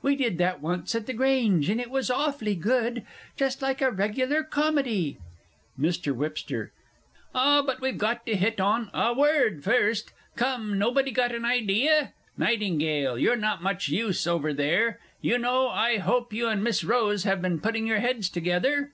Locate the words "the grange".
1.06-1.68